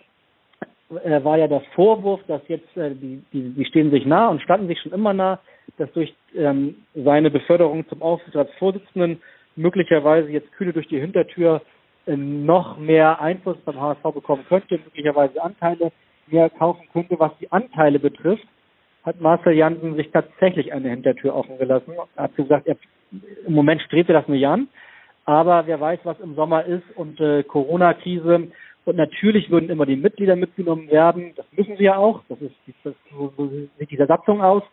äh, 1.04 1.24
war 1.24 1.38
ja 1.38 1.48
der 1.48 1.62
Vorwurf, 1.76 2.22
dass 2.28 2.42
jetzt 2.48 2.76
äh, 2.76 2.96
die, 2.96 3.24
die, 3.32 3.54
die 3.54 3.66
stehen 3.66 3.92
sich 3.92 4.06
nah 4.06 4.30
und 4.30 4.42
standen 4.42 4.68
sich 4.68 4.80
schon 4.82 4.92
immer 4.92 5.14
nah, 5.14 5.40
dass 5.78 5.92
durch 5.94 6.14
ähm, 6.36 6.76
seine 6.96 7.30
Beförderung 7.30 7.88
zum 7.88 8.02
Aufsichtsratsvorsitzenden 8.02 9.22
möglicherweise 9.56 10.30
jetzt 10.30 10.52
Kühne 10.54 10.74
durch 10.74 10.88
die 10.88 11.00
Hintertür 11.00 11.62
noch 12.08 12.78
mehr 12.78 13.22
Einfluss 13.22 13.58
beim 13.66 13.80
HSV 13.80 14.04
bekommen 14.14 14.46
könnte, 14.48 14.78
möglicherweise 14.78 15.42
Anteile 15.42 15.92
mehr 16.28 16.50
kaufen 16.50 16.88
könnte. 16.92 17.20
Was 17.20 17.32
die 17.40 17.52
Anteile 17.52 18.00
betrifft, 18.00 18.46
hat 19.04 19.20
Marcel 19.22 19.54
Janssen 19.54 19.96
sich 19.96 20.12
tatsächlich 20.12 20.74
eine 20.74 20.90
Hintertür 20.90 21.36
offen 21.36 21.58
gelassen. 21.58 21.94
Er 22.16 22.24
hat 22.24 22.36
gesagt, 22.36 22.68
er, 22.68 22.78
im 23.46 23.54
Moment 23.54 23.82
strebt 23.82 24.10
er 24.10 24.20
das 24.22 24.28
nicht 24.28 24.46
an, 24.46 24.68
aber 25.26 25.68
wer 25.68 25.80
weiß, 25.80 26.00
was 26.04 26.20
im 26.20 26.36
Sommer 26.36 26.66
ist 26.66 26.84
und 26.96 27.20
äh, 27.20 27.44
Corona-Krise 27.44 28.52
und 28.86 28.98
natürlich 28.98 29.50
würden 29.52 29.70
immer 29.70 29.86
die 29.86 29.96
Mitglieder 29.96 30.36
mitgenommen 30.36 30.90
werden. 30.90 31.34
Das 31.36 31.46
müssen 31.52 31.78
sie 31.78 31.84
ja 31.84 31.98
auch. 31.98 32.22
Das 32.30 32.42
ist, 32.42 32.56
das, 32.84 32.94
so, 33.12 33.32
so 33.38 33.48
sieht 33.48 33.92
diese 33.92 34.08
Satzung 34.08 34.42
aus. 34.42 34.64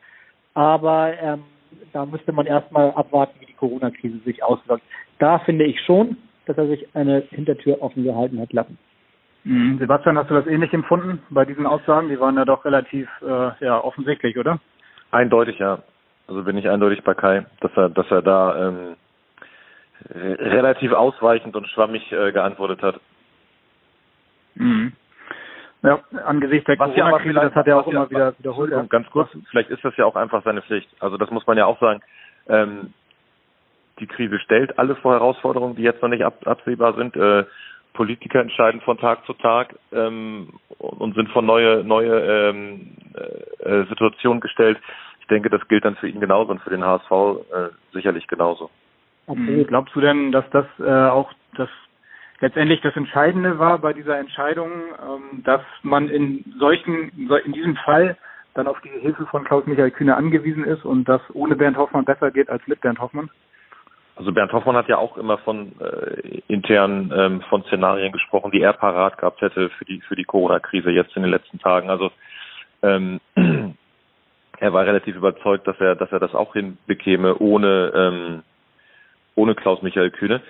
Aber 0.54 1.12
ähm, 1.20 1.44
da 1.92 2.06
müsste 2.06 2.32
man 2.32 2.46
erstmal 2.46 2.90
abwarten, 2.92 3.38
wie 3.40 3.46
die 3.46 3.52
Corona-Krise 3.52 4.18
sich 4.24 4.42
auswirkt. 4.42 4.82
Da 5.18 5.38
finde 5.40 5.66
ich 5.66 5.80
schon, 5.82 6.16
dass 6.48 6.58
er 6.58 6.66
sich 6.66 6.88
eine 6.94 7.20
Hintertür 7.30 7.82
offen 7.82 8.04
gehalten 8.04 8.40
hat 8.40 8.52
lassen. 8.52 8.78
Mhm. 9.44 9.78
Sebastian, 9.78 10.18
hast 10.18 10.30
du 10.30 10.34
das 10.34 10.46
ähnlich 10.46 10.72
empfunden 10.72 11.22
bei 11.30 11.44
diesen 11.44 11.66
Aussagen? 11.66 12.08
Die 12.08 12.20
waren 12.20 12.36
ja 12.36 12.44
doch 12.44 12.64
relativ 12.64 13.08
äh, 13.22 13.64
ja, 13.64 13.82
offensichtlich, 13.82 14.36
oder? 14.36 14.58
Eindeutig, 15.10 15.58
ja. 15.58 15.78
Also 16.26 16.42
bin 16.42 16.58
ich 16.58 16.68
eindeutig 16.68 17.02
bei 17.04 17.14
Kai, 17.14 17.46
dass 17.60 17.70
er, 17.74 17.88
dass 17.88 18.10
er 18.10 18.20
da 18.20 18.68
ähm, 18.68 18.96
relativ 20.14 20.92
ausweichend 20.92 21.56
und 21.56 21.66
schwammig 21.68 22.12
äh, 22.12 22.32
geantwortet 22.32 22.82
hat. 22.82 23.00
Mhm. 24.54 24.92
Ja, 25.82 26.00
angesichts 26.24 26.66
der 26.66 26.76
Corona-Krise, 26.76 27.34
das 27.34 27.54
hat 27.54 27.68
er 27.68 27.78
auch 27.78 27.86
immer 27.86 28.10
wieder 28.10 28.34
wiederholt. 28.38 28.72
Ja. 28.72 28.82
Ganz 28.82 29.08
kurz, 29.10 29.30
vielleicht 29.50 29.70
ist 29.70 29.84
das 29.84 29.96
ja 29.96 30.04
auch 30.04 30.16
einfach 30.16 30.42
seine 30.44 30.60
Pflicht. 30.62 30.88
Also 31.00 31.16
das 31.16 31.30
muss 31.30 31.46
man 31.46 31.56
ja 31.56 31.66
auch 31.66 31.78
sagen. 31.78 32.00
Ähm, 32.48 32.92
die 34.00 34.06
Krise 34.06 34.38
stellt 34.40 34.78
alles 34.78 34.98
vor 34.98 35.12
Herausforderungen, 35.12 35.76
die 35.76 35.82
jetzt 35.82 36.02
noch 36.02 36.08
nicht 36.08 36.24
ab, 36.24 36.46
absehbar 36.46 36.94
sind. 36.94 37.16
Äh, 37.16 37.44
Politiker 37.94 38.40
entscheiden 38.40 38.80
von 38.82 38.98
Tag 38.98 39.24
zu 39.26 39.32
Tag 39.34 39.74
ähm, 39.92 40.50
und 40.78 41.14
sind 41.14 41.30
vor 41.30 41.42
neue 41.42 41.82
neue 41.82 42.20
ähm, 42.20 42.92
äh, 43.60 43.84
Situationen 43.88 44.40
gestellt. 44.40 44.78
Ich 45.20 45.26
denke, 45.26 45.50
das 45.50 45.66
gilt 45.68 45.84
dann 45.84 45.96
für 45.96 46.08
ihn 46.08 46.20
genauso 46.20 46.52
und 46.52 46.60
für 46.62 46.70
den 46.70 46.84
HSV 46.84 47.10
äh, 47.10 47.68
sicherlich 47.92 48.26
genauso. 48.28 48.70
Okay. 49.26 49.64
Glaubst 49.64 49.94
du 49.94 50.00
denn, 50.00 50.32
dass 50.32 50.48
das 50.50 50.66
äh, 50.78 51.08
auch 51.08 51.32
das 51.56 51.68
letztendlich 52.40 52.80
das 52.80 52.96
Entscheidende 52.96 53.58
war 53.58 53.78
bei 53.78 53.92
dieser 53.92 54.18
Entscheidung, 54.18 54.70
ähm, 54.70 55.42
dass 55.44 55.62
man 55.82 56.08
in 56.08 56.44
solchen, 56.58 57.10
in 57.44 57.52
diesem 57.52 57.76
Fall 57.76 58.16
dann 58.54 58.66
auf 58.66 58.80
die 58.80 59.00
Hilfe 59.00 59.26
von 59.26 59.44
Klaus-Michael 59.44 59.90
Kühne 59.90 60.16
angewiesen 60.16 60.64
ist 60.64 60.84
und 60.84 61.08
das 61.08 61.20
ohne 61.32 61.56
Bernd 61.56 61.76
Hoffmann 61.76 62.04
besser 62.04 62.30
geht 62.30 62.48
als 62.48 62.66
mit 62.66 62.80
Bernd 62.80 63.00
Hoffmann? 63.00 63.30
Also 64.18 64.32
Bernd 64.32 64.52
Hoffmann 64.52 64.74
hat 64.74 64.88
ja 64.88 64.98
auch 64.98 65.16
immer 65.16 65.38
von 65.38 65.72
äh, 65.80 66.40
intern 66.48 67.12
ähm, 67.16 67.40
von 67.42 67.62
Szenarien 67.64 68.10
gesprochen, 68.10 68.50
die 68.50 68.60
er 68.60 68.72
parat 68.72 69.16
gehabt 69.16 69.40
hätte 69.40 69.70
für 69.70 69.84
die 69.84 70.00
für 70.00 70.16
die 70.16 70.24
Corona-Krise 70.24 70.90
jetzt 70.90 71.14
in 71.14 71.22
den 71.22 71.30
letzten 71.30 71.60
Tagen. 71.60 71.88
Also 71.88 72.10
ähm, 72.82 73.20
er 74.58 74.72
war 74.72 74.84
relativ 74.84 75.14
überzeugt, 75.14 75.68
dass 75.68 75.80
er, 75.80 75.94
dass 75.94 76.10
er 76.10 76.18
das 76.18 76.34
auch 76.34 76.52
hinbekäme 76.54 77.36
ohne, 77.38 77.92
ähm, 77.94 78.42
ohne 79.36 79.54
Klaus 79.54 79.82
Michael 79.82 80.10
Kühne. 80.10 80.42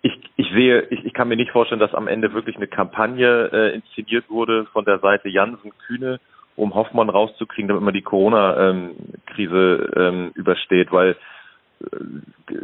Ich, 0.00 0.18
ich 0.36 0.50
sehe, 0.52 0.86
ich, 0.88 1.04
ich 1.04 1.12
kann 1.12 1.28
mir 1.28 1.36
nicht 1.36 1.52
vorstellen, 1.52 1.80
dass 1.80 1.94
am 1.94 2.08
Ende 2.08 2.32
wirklich 2.32 2.56
eine 2.56 2.66
Kampagne 2.66 3.50
äh, 3.52 3.74
inszeniert 3.74 4.30
wurde 4.30 4.64
von 4.72 4.86
der 4.86 5.00
Seite 5.00 5.28
Jansen 5.28 5.72
Kühne, 5.86 6.18
um 6.56 6.74
Hoffmann 6.74 7.10
rauszukriegen, 7.10 7.68
damit 7.68 7.82
man 7.82 7.94
die 7.94 8.02
Corona-Krise 8.02 9.92
ähm, 9.96 10.32
übersteht, 10.34 10.90
weil 10.92 11.16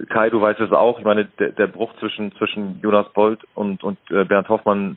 Kai, 0.08 0.30
du 0.30 0.40
weißt 0.40 0.60
es 0.60 0.72
auch, 0.72 0.98
ich 0.98 1.04
meine, 1.04 1.26
der, 1.38 1.50
der 1.50 1.66
Bruch 1.66 1.92
zwischen, 1.98 2.32
zwischen 2.36 2.80
Jonas 2.82 3.12
Bolt 3.12 3.40
und, 3.54 3.82
und 3.82 3.98
äh, 4.10 4.24
Bernd 4.24 4.48
Hoffmann 4.48 4.96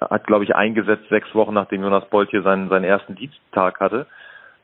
hat, 0.00 0.26
glaube 0.26 0.44
ich, 0.44 0.54
eingesetzt 0.54 1.08
sechs 1.10 1.34
Wochen, 1.34 1.54
nachdem 1.54 1.82
Jonas 1.82 2.08
Bolt 2.08 2.30
hier 2.30 2.42
seinen, 2.42 2.68
seinen 2.68 2.84
ersten 2.84 3.16
Diensttag 3.16 3.80
hatte. 3.80 4.06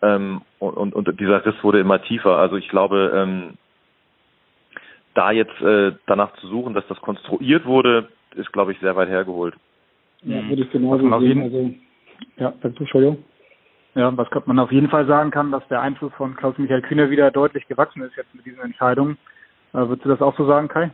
Ähm, 0.03 0.43
und, 0.59 0.75
und, 0.77 0.95
und 0.95 1.21
dieser 1.21 1.45
Riss 1.45 1.63
wurde 1.63 1.81
immer 1.81 2.03
tiefer. 2.03 2.39
Also 2.39 2.57
ich 2.57 2.69
glaube, 2.69 3.13
ähm, 3.15 3.55
da 5.15 5.31
jetzt 5.31 5.61
äh, 5.61 5.93
danach 6.07 6.35
zu 6.37 6.47
suchen, 6.49 6.75
dass 6.75 6.87
das 6.89 7.01
konstruiert 7.01 7.65
wurde, 7.65 8.09
ist, 8.35 8.53
glaube 8.53 8.73
ich, 8.73 8.79
sehr 8.81 8.97
weit 8.97 9.09
hergeholt. 9.09 9.55
Ja, 10.23 10.47
würde 10.49 10.63
ich 10.63 10.71
genauso 10.71 11.21
sehen. 11.21 11.43
Also, 11.43 11.75
ja, 12.39 12.53
Entschuldigung. 12.63 13.25
Ja, 13.97 14.15
was 14.15 14.29
man 14.45 14.59
auf 14.59 14.71
jeden 14.71 14.91
Fall 14.91 15.07
sagen 15.07 15.31
kann, 15.31 15.51
dass 15.51 15.67
der 15.69 15.81
Einfluss 15.81 16.13
von 16.19 16.37
Klaus-Michael 16.37 16.83
Kühner 16.83 17.09
wieder 17.09 17.31
deutlich 17.31 17.67
gewachsen 17.67 18.03
ist 18.03 18.15
jetzt 18.15 18.35
mit 18.35 18.45
diesen 18.45 18.61
Entscheidungen. 18.61 19.17
Äh, 19.73 19.79
würdest 19.79 20.05
du 20.05 20.11
das 20.11 20.21
auch 20.21 20.37
so 20.37 20.47
sagen, 20.47 20.69
Kai? 20.69 20.91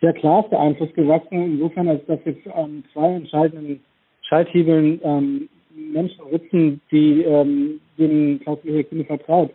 Ja, 0.00 0.12
klar 0.14 0.44
ist 0.44 0.50
der 0.50 0.60
Einfluss 0.60 0.92
gewachsen, 0.94 1.42
insofern, 1.42 1.88
als 1.88 2.06
dass 2.06 2.20
jetzt 2.24 2.48
an 2.48 2.82
zwei 2.94 3.16
entscheidenden 3.16 3.84
Schalthebeln 4.22 4.98
ähm, 5.04 5.48
Menschen 5.76 6.24
sitzen, 6.30 6.80
die 6.90 7.20
ähm, 7.20 7.80
dem 7.98 8.40
Klaus-Michael 8.40 8.84
Kühne 8.84 9.04
vertraut. 9.04 9.50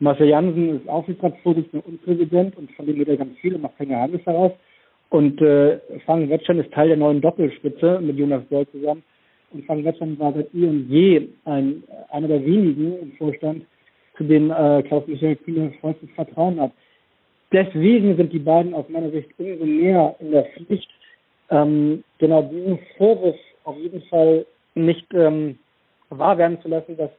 Marcel 0.00 0.26
Jansen 0.26 0.80
ist 0.80 0.88
Aufsichtsratsvorsitzender 0.88 1.86
und 1.86 2.04
Präsident 2.04 2.56
und 2.56 2.72
von 2.72 2.86
dem 2.86 2.96
wird 2.96 3.08
er 3.08 3.18
ganz 3.18 3.38
viel 3.38 3.54
und 3.54 3.62
macht 3.62 3.78
kein 3.78 3.88
Geheimnis 3.88 4.20
daraus. 4.24 4.50
Und 5.10 5.40
äh, 5.40 5.78
Frank 6.04 6.28
Wetschern 6.28 6.58
ist 6.58 6.72
Teil 6.72 6.88
der 6.88 6.96
neuen 6.96 7.20
Doppelspitze 7.20 8.00
mit 8.00 8.16
Jonas 8.16 8.42
Boll 8.46 8.66
zusammen. 8.72 9.04
Und 9.56 9.64
Frank 9.64 9.84
Wetschern 9.86 10.18
war 10.18 10.34
seit 10.34 10.54
eh 10.54 10.66
und 10.66 10.86
je 10.90 11.28
ein, 11.46 11.82
einer 12.10 12.28
der 12.28 12.44
wenigen 12.44 12.98
im 13.00 13.12
Vorstand, 13.12 13.64
zu 14.18 14.24
denen 14.24 14.50
äh, 14.50 14.82
Klaus-Michael 14.86 15.36
Kühne 15.36 15.72
vollstes 15.80 16.10
Vertrauen 16.14 16.60
hat. 16.60 16.72
Deswegen 17.52 18.16
sind 18.16 18.34
die 18.34 18.38
beiden 18.38 18.74
aus 18.74 18.84
meiner 18.90 19.10
Sicht 19.10 19.30
umso 19.38 19.64
mehr 19.64 20.14
in 20.18 20.32
der 20.32 20.44
Pflicht, 20.44 20.90
ähm, 21.48 22.04
genau 22.18 22.42
diesen 22.42 22.78
Vorwurf 22.98 23.36
auf 23.64 23.78
jeden 23.78 24.02
Fall 24.02 24.44
nicht 24.74 25.06
ähm, 25.14 25.58
wahr 26.10 26.36
werden 26.36 26.60
zu 26.60 26.68
lassen, 26.68 26.98
dass, 26.98 27.10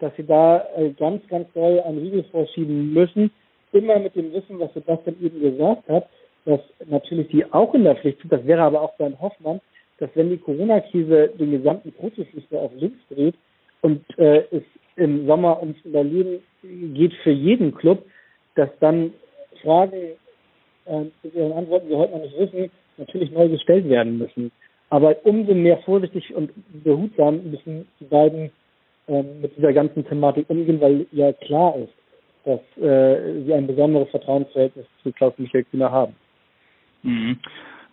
dass 0.00 0.16
sie 0.16 0.24
da 0.24 0.64
äh, 0.78 0.90
ganz, 0.92 1.26
ganz 1.28 1.46
doll 1.52 1.80
einen 1.80 1.98
Riegel 1.98 2.24
vorschieben 2.30 2.94
müssen. 2.94 3.30
Immer 3.72 3.98
mit 3.98 4.16
dem 4.16 4.32
Wissen, 4.32 4.58
was 4.58 4.72
Sebastian 4.72 5.16
eben 5.20 5.40
gesagt 5.40 5.86
hat, 5.88 6.08
dass 6.46 6.60
natürlich 6.86 7.28
die 7.28 7.44
auch 7.52 7.74
in 7.74 7.84
der 7.84 7.96
Pflicht 7.96 8.20
sind, 8.20 8.32
das 8.32 8.46
wäre 8.46 8.62
aber 8.62 8.80
auch 8.80 8.94
Bernd 8.94 9.20
Hoffmann, 9.20 9.60
dass 9.98 10.10
wenn 10.14 10.30
die 10.30 10.38
Corona-Krise 10.38 11.30
den 11.38 11.50
gesamten 11.52 11.92
Profifußball 11.92 12.60
auf 12.60 12.72
links 12.76 12.98
dreht 13.10 13.34
und 13.80 14.02
äh, 14.18 14.44
es 14.50 14.62
im 14.96 15.26
Sommer 15.26 15.60
ums 15.60 15.76
Überleben 15.84 16.42
geht 16.62 17.12
für 17.22 17.30
jeden 17.30 17.74
Club, 17.74 18.04
dass 18.54 18.70
dann 18.80 19.12
Fragen, 19.62 20.12
äh, 20.86 21.04
deren 21.22 21.52
Antworten 21.52 21.88
wir 21.88 21.98
heute 21.98 22.12
noch 22.12 22.22
nicht 22.22 22.38
wissen, 22.38 22.70
natürlich 22.96 23.30
neu 23.30 23.48
gestellt 23.48 23.88
werden 23.88 24.18
müssen. 24.18 24.50
Aber 24.88 25.16
umso 25.24 25.54
mehr 25.54 25.78
vorsichtig 25.78 26.34
und 26.34 26.50
behutsam 26.84 27.50
müssen 27.50 27.88
die 28.00 28.04
beiden 28.04 28.50
ähm, 29.08 29.40
mit 29.40 29.56
dieser 29.56 29.72
ganzen 29.72 30.06
Thematik 30.06 30.48
umgehen, 30.48 30.80
weil 30.80 31.06
ja 31.12 31.32
klar 31.32 31.76
ist, 31.76 31.92
dass 32.44 32.60
äh, 32.82 33.42
sie 33.44 33.52
ein 33.52 33.66
besonderes 33.66 34.08
Vertrauensverhältnis 34.10 34.86
zu 35.02 35.12
Klaus 35.12 35.34
Michael 35.36 35.64
Kühner 35.64 35.90
haben. 35.90 36.14
Mhm. 37.02 37.38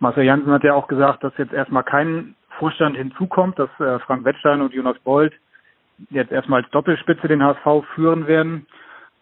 Marcel 0.03 0.25
Janssen 0.25 0.51
hat 0.51 0.65
ja 0.65 0.73
auch 0.73 0.87
gesagt, 0.87 1.23
dass 1.23 1.35
jetzt 1.37 1.53
erstmal 1.53 1.83
kein 1.83 2.35
Vorstand 2.59 2.97
hinzukommt, 2.97 3.57
dass 3.57 3.69
äh, 3.79 3.99
Frank 3.99 4.25
Wettstein 4.25 4.61
und 4.61 4.73
Jonas 4.73 4.99
Bold 4.99 5.33
jetzt 6.09 6.31
erstmal 6.31 6.61
als 6.61 6.69
Doppelspitze 6.71 7.29
den 7.29 7.41
HSV 7.41 7.85
führen 7.95 8.27
werden. 8.27 8.67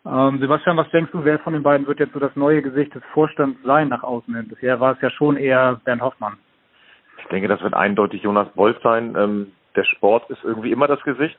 Ähm, 0.07 0.39
Sebastian, 0.39 0.77
was 0.77 0.89
denkst 0.89 1.11
du, 1.11 1.23
wer 1.23 1.37
von 1.37 1.53
den 1.53 1.61
beiden 1.61 1.85
wird 1.85 1.99
jetzt 1.99 2.13
so 2.13 2.19
das 2.19 2.35
neue 2.35 2.63
Gesicht 2.63 2.95
des 2.95 3.03
Vorstands 3.13 3.59
sein 3.63 3.89
nach 3.89 4.01
außen 4.01 4.35
hin? 4.35 4.47
Bisher 4.47 4.79
war 4.79 4.93
es 4.93 5.01
ja 5.01 5.11
schon 5.11 5.37
eher 5.37 5.79
Bernd 5.85 6.01
Hoffmann. 6.01 6.37
Ich 7.19 7.27
denke, 7.27 7.47
das 7.47 7.61
wird 7.61 7.75
eindeutig 7.75 8.23
Jonas 8.23 8.49
Bold 8.53 8.81
sein. 8.81 9.15
Ähm, 9.15 9.51
der 9.75 9.83
Sport 9.83 10.31
ist 10.31 10.43
irgendwie 10.43 10.71
immer 10.71 10.87
das 10.87 11.03
Gesicht 11.03 11.37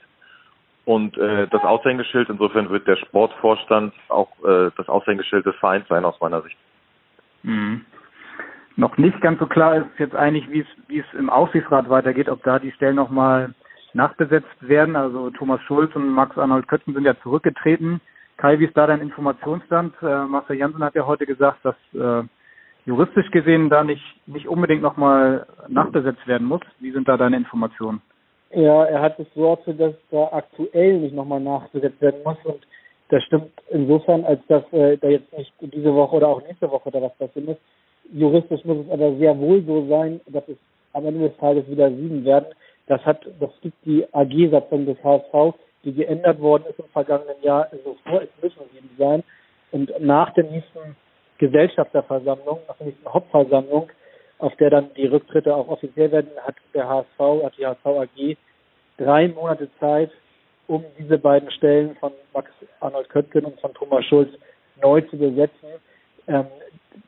und 0.84 1.18
äh, 1.18 1.48
das 1.48 1.64
Aushängeschild. 1.64 2.28
Insofern 2.28 2.70
wird 2.70 2.86
der 2.86 2.96
Sportvorstand 2.96 3.92
auch 4.08 4.30
äh, 4.44 4.70
das 4.76 4.88
Aushängeschild 4.88 5.44
des 5.44 5.56
Vereins 5.56 5.88
sein, 5.88 6.04
aus 6.04 6.20
meiner 6.20 6.42
Sicht. 6.42 6.56
Mhm 7.42 7.84
noch 8.76 8.96
nicht 8.96 9.20
ganz 9.20 9.38
so 9.38 9.46
klar 9.46 9.76
ist 9.76 9.86
jetzt 9.98 10.14
eigentlich, 10.14 10.48
wie 10.50 10.98
es, 10.98 11.06
im 11.18 11.30
Aufsichtsrat 11.30 11.88
weitergeht, 11.88 12.28
ob 12.28 12.42
da 12.42 12.58
die 12.58 12.72
Stellen 12.72 12.96
nochmal 12.96 13.54
nachbesetzt 13.92 14.46
werden. 14.60 14.96
Also 14.96 15.30
Thomas 15.30 15.60
Schulz 15.62 15.94
und 15.94 16.08
Max 16.08 16.36
Arnold 16.38 16.68
Kötzen 16.68 16.94
sind 16.94 17.04
ja 17.04 17.14
zurückgetreten. 17.22 18.00
Kai, 18.36 18.58
wie 18.58 18.64
ist 18.64 18.76
da 18.76 18.86
dein 18.86 19.00
Informationsstand? 19.00 19.94
Äh, 20.02 20.24
Marcel 20.24 20.56
Janssen 20.56 20.82
hat 20.82 20.94
ja 20.94 21.06
heute 21.06 21.26
gesagt, 21.26 21.64
dass 21.64 21.76
äh, 21.94 22.26
juristisch 22.86 23.30
gesehen 23.30 23.68
da 23.68 23.84
nicht, 23.84 24.02
nicht 24.26 24.48
unbedingt 24.48 24.82
nochmal 24.82 25.46
nachbesetzt 25.68 26.26
werden 26.26 26.48
muss. 26.48 26.62
Wie 26.80 26.92
sind 26.92 27.08
da 27.08 27.16
deine 27.16 27.36
Informationen? 27.36 28.00
Ja, 28.54 28.84
er 28.84 29.00
hat 29.00 29.18
es 29.18 29.26
so 29.34 29.56
dass 29.66 29.94
da 30.10 30.28
aktuell 30.32 30.98
nicht 30.98 31.14
nochmal 31.14 31.40
nachbesetzt 31.40 32.00
werden 32.00 32.22
muss 32.24 32.36
und 32.44 32.66
das 33.08 33.22
stimmt 33.24 33.50
insofern, 33.70 34.24
als 34.24 34.40
dass 34.48 34.64
äh, 34.72 34.96
da 34.96 35.08
jetzt 35.08 35.32
nicht 35.36 35.52
diese 35.60 35.94
Woche 35.94 36.16
oder 36.16 36.28
auch 36.28 36.42
nächste 36.42 36.70
Woche 36.70 36.90
da 36.90 37.02
was 37.02 37.14
passiert 37.16 37.48
ist. 37.48 37.60
Juristisch 38.12 38.64
muss 38.64 38.84
es 38.84 38.90
aber 38.90 39.16
sehr 39.16 39.38
wohl 39.38 39.62
so 39.64 39.86
sein, 39.88 40.20
dass 40.26 40.46
es 40.48 40.56
am 40.92 41.06
Ende 41.06 41.28
des 41.28 41.36
Tages 41.38 41.68
wieder 41.68 41.90
sieben 41.90 42.24
werden. 42.24 42.46
Das 42.86 43.04
hat, 43.06 43.26
das 43.40 43.50
gibt 43.62 43.76
die 43.86 44.04
AG-Satzung 44.12 44.86
des 44.86 45.02
HSV, 45.02 45.54
die 45.84 45.92
geändert 45.92 46.40
worden 46.40 46.64
ist 46.68 46.78
im 46.78 46.88
vergangenen 46.92 47.40
Jahr, 47.42 47.68
so 47.84 47.96
vor, 48.04 48.22
es 48.22 48.28
müssen 48.42 48.60
sieben 48.72 48.90
sein. 48.98 49.22
Und 49.70 49.90
nach 50.00 50.32
der 50.34 50.44
nächsten 50.44 50.96
Gesellschafterversammlung, 51.38 52.58
nach 52.68 52.76
der 52.76 52.88
nächsten 52.88 53.08
Hauptversammlung, 53.08 53.88
auf 54.38 54.54
der 54.56 54.70
dann 54.70 54.90
die 54.96 55.06
Rücktritte 55.06 55.54
auch 55.54 55.68
offiziell 55.68 56.12
werden, 56.12 56.30
hat 56.44 56.56
der 56.74 56.88
HSV, 56.88 57.44
hat 57.44 57.56
die 57.56 57.66
HSV 57.66 57.86
AG 57.86 58.36
drei 58.98 59.28
Monate 59.28 59.68
Zeit, 59.80 60.10
um 60.66 60.84
diese 60.98 61.18
beiden 61.18 61.50
Stellen 61.50 61.96
von 61.96 62.12
Max 62.34 62.50
Arnold 62.80 63.08
Köttgen 63.08 63.44
und 63.44 63.58
von 63.60 63.72
Thomas 63.74 64.04
Schulz 64.04 64.30
neu 64.80 65.00
zu 65.02 65.16
besetzen. 65.16 65.68
Ähm, 66.28 66.46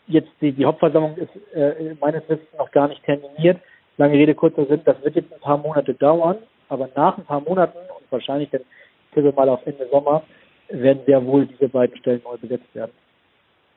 jetzt 0.06 0.30
die, 0.40 0.52
die 0.52 0.64
Hauptversammlung 0.64 1.16
ist 1.16 1.30
äh, 1.54 1.94
meines 2.00 2.22
Wissens 2.28 2.48
noch 2.58 2.70
gar 2.70 2.88
nicht 2.88 3.02
terminiert. 3.04 3.60
Lange 3.96 4.14
Rede, 4.14 4.34
kurzer 4.34 4.66
Sinn, 4.66 4.80
das 4.84 5.02
wird 5.04 5.16
jetzt 5.16 5.32
ein 5.32 5.40
paar 5.40 5.58
Monate 5.58 5.94
dauern, 5.94 6.36
aber 6.68 6.88
nach 6.96 7.16
ein 7.16 7.24
paar 7.24 7.40
Monaten 7.40 7.78
und 7.78 8.10
wahrscheinlich 8.10 8.50
dann 8.50 8.62
tippe 9.12 9.32
mal 9.32 9.48
auf 9.48 9.64
Ende 9.66 9.86
Sommer 9.90 10.22
werden 10.68 11.02
sehr 11.06 11.24
wohl 11.24 11.46
diese 11.46 11.68
beiden 11.68 11.96
Stellen 11.98 12.22
neu 12.24 12.36
besetzt 12.36 12.74
werden. 12.74 12.92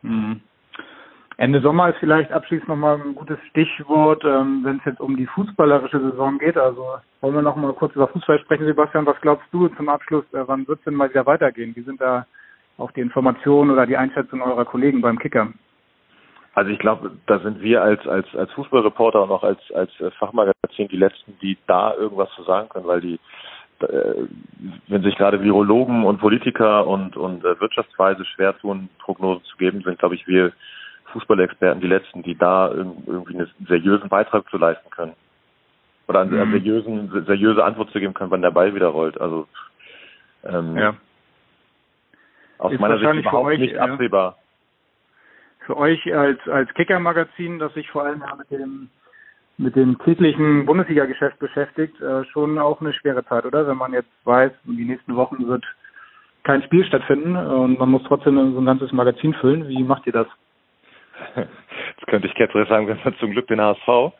Mhm. 0.02 0.42
Ende 1.40 1.62
Sommer 1.62 1.90
ist 1.90 2.00
vielleicht 2.00 2.32
abschließend 2.32 2.68
nochmal 2.68 3.00
ein 3.00 3.14
gutes 3.14 3.38
Stichwort, 3.52 4.24
ähm, 4.26 4.62
wenn 4.64 4.78
es 4.78 4.86
jetzt 4.86 5.00
um 5.00 5.16
die 5.16 5.28
fußballerische 5.28 6.00
Saison 6.00 6.40
geht. 6.40 6.58
Also 6.58 6.84
wollen 7.22 7.36
wir 7.36 7.44
noch 7.44 7.56
mal 7.56 7.74
kurz 7.74 7.96
über 7.96 8.08
Fußball 8.08 8.40
sprechen, 8.40 8.66
Sebastian. 8.66 9.06
Was 9.06 9.22
glaubst 9.22 9.46
du 9.52 9.68
zum 9.68 9.88
Abschluss, 9.88 10.26
äh, 10.34 10.48
wann 10.48 10.68
wird 10.68 10.80
es 10.80 10.86
denn 10.86 10.96
mal 10.96 11.12
wieder 11.12 11.28
weitergehen? 11.28 11.76
Wie 11.76 11.84
sind 11.84 12.02
da 12.02 12.26
auch 12.80 12.90
die 12.92 13.02
Informationen 13.02 13.70
oder 13.70 13.86
die 13.86 13.98
Einschätzung 13.98 14.42
eurer 14.42 14.66
Kollegen 14.66 15.02
beim 15.02 15.20
Kicker? 15.20 15.54
Also 16.58 16.72
ich 16.72 16.80
glaube, 16.80 17.12
da 17.28 17.38
sind 17.38 17.62
wir 17.62 17.84
als 17.84 18.08
als 18.08 18.26
als 18.36 18.52
Fußballreporter 18.54 19.22
und 19.22 19.30
auch 19.30 19.44
als 19.44 19.60
als 19.76 19.92
äh, 20.00 20.10
Fachmagazin 20.10 20.88
die 20.88 20.98
letzten, 20.98 21.38
die 21.38 21.56
da 21.68 21.94
irgendwas 21.94 22.32
zu 22.32 22.42
sagen 22.46 22.68
können, 22.68 22.88
weil 22.88 23.00
die 23.00 23.20
äh, 23.82 24.26
wenn 24.88 25.04
sich 25.04 25.16
gerade 25.18 25.44
Virologen 25.44 26.04
und 26.04 26.18
Politiker 26.18 26.88
und 26.88 27.16
und 27.16 27.46
äh, 27.46 27.62
Wirtschaftsweise 27.62 28.26
schwer 28.26 28.58
tun, 28.58 28.90
Prognosen 28.98 29.44
zu 29.44 29.56
geben, 29.58 29.84
sind 29.84 30.00
glaube 30.00 30.16
ich 30.16 30.28
wir 30.28 30.52
Fußballexperten 31.12 31.80
die 31.80 31.86
letzten, 31.86 32.24
die 32.24 32.36
da 32.36 32.72
irgendwie 32.72 33.36
einen 33.36 33.52
seriösen 33.68 34.10
Beitrag 34.10 34.50
zu 34.50 34.58
leisten 34.58 34.90
können 34.90 35.14
oder 36.08 36.22
eine 36.22 36.44
mhm. 36.44 36.54
seriösen 36.54 37.24
seriöse 37.28 37.64
Antwort 37.64 37.92
zu 37.92 38.00
geben 38.00 38.16
können, 38.16 38.32
wann 38.32 38.42
der 38.42 38.50
Ball 38.50 38.74
wieder 38.74 38.88
rollt. 38.88 39.22
Also 39.22 39.48
ähm, 40.44 40.76
ja. 40.76 40.96
aus 42.58 42.74
Ist 42.74 42.80
meiner 42.80 42.98
Sicht 42.98 43.14
überhaupt 43.14 43.46
euch, 43.46 43.60
nicht 43.60 43.78
absehbar 43.78 44.40
für 45.67 45.77
euch 45.77 46.15
als, 46.15 46.39
als 46.47 46.74
Kicker-Magazin, 46.74 47.59
das 47.59 47.74
sich 47.74 47.89
vor 47.91 48.03
allem 48.03 48.24
mit 48.38 48.50
dem, 48.50 48.89
mit 49.57 49.75
dem 49.75 50.00
täglichen 50.00 50.65
Bundesliga-Geschäft 50.65 51.38
beschäftigt, 51.38 52.01
äh, 52.01 52.24
schon 52.31 52.57
auch 52.57 52.81
eine 52.81 52.93
schwere 52.93 53.24
Zeit, 53.25 53.45
oder? 53.45 53.67
Wenn 53.67 53.77
man 53.77 53.93
jetzt 53.93 54.09
weiß, 54.24 54.51
die 54.63 54.86
nächsten 54.86 55.15
Wochen 55.15 55.47
wird 55.47 55.65
kein 56.43 56.63
Spiel 56.63 56.86
stattfinden 56.86 57.36
und 57.36 57.77
man 57.77 57.89
muss 57.89 58.03
trotzdem 58.07 58.36
so 58.53 58.59
ein 58.59 58.65
ganzes 58.65 58.93
Magazin 58.93 59.33
füllen. 59.36 59.67
Wie 59.67 59.83
macht 59.83 60.07
ihr 60.07 60.13
das? 60.13 60.27
Jetzt 61.36 62.07
könnte 62.07 62.27
ich 62.27 62.36
ketzerisch 62.36 62.69
sagen, 62.69 62.88
wir 62.88 62.95
haben 63.03 63.17
zum 63.19 63.31
Glück 63.31 63.47
den 63.47 63.59
HSV. 63.59 64.13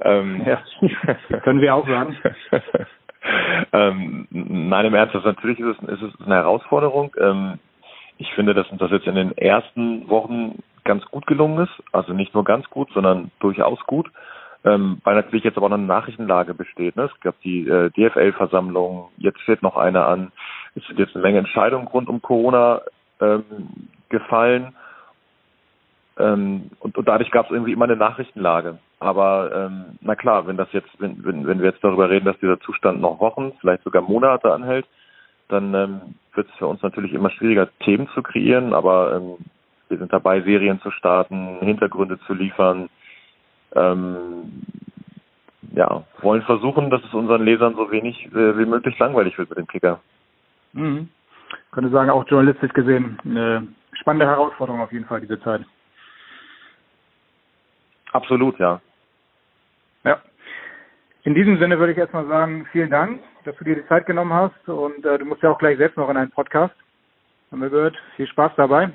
Ähm. 0.00 0.42
Ja, 0.44 0.62
können 1.44 1.60
wir 1.60 1.74
auch 1.74 1.86
sagen. 1.86 2.16
ähm, 3.72 4.26
nein, 4.30 4.86
im 4.86 4.94
Ernst, 4.94 5.14
natürlich 5.14 5.60
ist 5.60 5.76
es, 5.82 5.88
ist 5.88 6.02
es 6.02 6.26
eine 6.26 6.34
Herausforderung. 6.34 7.14
Ähm, 7.20 7.60
ich 8.18 8.32
finde, 8.34 8.54
dass 8.54 8.68
uns 8.70 8.80
das 8.80 8.90
jetzt 8.90 9.06
in 9.06 9.14
den 9.14 9.36
ersten 9.38 10.08
Wochen 10.08 10.58
ganz 10.88 11.04
gut 11.04 11.26
gelungen 11.26 11.64
ist. 11.64 11.82
Also 11.92 12.14
nicht 12.14 12.34
nur 12.34 12.44
ganz 12.44 12.68
gut, 12.70 12.88
sondern 12.94 13.30
durchaus 13.38 13.78
gut. 13.86 14.10
Ähm, 14.64 15.00
weil 15.04 15.14
natürlich 15.14 15.44
jetzt 15.44 15.56
aber 15.56 15.66
auch 15.66 15.72
eine 15.72 15.84
Nachrichtenlage 15.84 16.54
besteht. 16.54 16.96
Ne? 16.96 17.04
Es 17.14 17.20
gab 17.20 17.40
die 17.42 17.68
äh, 17.68 17.90
DFL-Versammlung, 17.90 19.10
jetzt 19.18 19.40
steht 19.42 19.62
noch 19.62 19.76
eine 19.76 20.04
an. 20.04 20.32
Es 20.74 20.84
sind 20.86 20.98
jetzt 20.98 21.14
eine 21.14 21.22
Menge 21.22 21.38
Entscheidungen 21.38 21.86
rund 21.86 22.08
um 22.08 22.20
Corona 22.20 22.80
ähm, 23.20 23.44
gefallen. 24.08 24.74
Ähm, 26.18 26.70
und, 26.80 26.98
und 26.98 27.06
dadurch 27.06 27.30
gab 27.30 27.46
es 27.46 27.52
irgendwie 27.52 27.72
immer 27.72 27.84
eine 27.84 27.96
Nachrichtenlage. 27.96 28.78
Aber 28.98 29.52
ähm, 29.54 29.98
na 30.00 30.16
klar, 30.16 30.48
wenn 30.48 30.56
das 30.56 30.72
jetzt, 30.72 30.90
wenn, 30.98 31.24
wenn, 31.24 31.46
wenn 31.46 31.60
wir 31.60 31.70
jetzt 31.70 31.84
darüber 31.84 32.10
reden, 32.10 32.24
dass 32.24 32.40
dieser 32.40 32.58
Zustand 32.60 33.00
noch 33.00 33.20
Wochen, 33.20 33.52
vielleicht 33.60 33.84
sogar 33.84 34.02
Monate 34.02 34.52
anhält, 34.52 34.86
dann 35.48 35.72
ähm, 35.74 36.00
wird 36.34 36.48
es 36.48 36.56
für 36.56 36.66
uns 36.66 36.82
natürlich 36.82 37.12
immer 37.12 37.30
schwieriger, 37.30 37.68
Themen 37.84 38.08
zu 38.14 38.22
kreieren, 38.22 38.74
aber 38.74 39.16
ähm, 39.16 39.44
wir 39.88 39.98
sind 39.98 40.12
dabei, 40.12 40.40
Serien 40.42 40.80
zu 40.80 40.90
starten, 40.90 41.58
Hintergründe 41.60 42.18
zu 42.20 42.34
liefern, 42.34 42.88
ähm, 43.74 44.62
ja, 45.74 46.04
wollen 46.20 46.42
versuchen, 46.42 46.90
dass 46.90 47.02
es 47.04 47.14
unseren 47.14 47.44
Lesern 47.44 47.74
so 47.74 47.90
wenig 47.90 48.26
äh, 48.26 48.58
wie 48.58 48.66
möglich 48.66 48.98
langweilig 48.98 49.36
wird 49.38 49.50
mit 49.50 49.58
dem 49.58 49.66
Kicker. 49.66 50.00
Mhm. 50.72 51.08
Ich 51.50 51.70
könnte 51.72 51.90
sagen, 51.90 52.10
auch 52.10 52.26
journalistisch 52.26 52.72
gesehen 52.72 53.18
eine 53.24 53.66
spannende 53.92 54.26
Herausforderung 54.26 54.80
auf 54.80 54.92
jeden 54.92 55.06
Fall 55.06 55.20
diese 55.20 55.40
Zeit. 55.40 55.62
Absolut, 58.12 58.58
ja. 58.58 58.80
Ja. 60.04 60.20
In 61.24 61.34
diesem 61.34 61.58
Sinne 61.58 61.78
würde 61.78 61.92
ich 61.92 61.98
erstmal 61.98 62.26
sagen, 62.26 62.66
vielen 62.72 62.90
Dank, 62.90 63.20
dass 63.44 63.56
du 63.56 63.64
dir 63.64 63.76
die 63.76 63.86
Zeit 63.86 64.06
genommen 64.06 64.32
hast 64.32 64.68
und 64.68 65.04
äh, 65.04 65.18
du 65.18 65.24
musst 65.24 65.42
ja 65.42 65.50
auch 65.50 65.58
gleich 65.58 65.76
selbst 65.76 65.96
noch 65.96 66.08
in 66.08 66.16
einen 66.16 66.30
Podcast. 66.30 66.74
Haben 67.50 67.62
wir 67.62 67.70
gehört. 67.70 67.96
Viel 68.16 68.26
Spaß 68.26 68.52
dabei. 68.56 68.90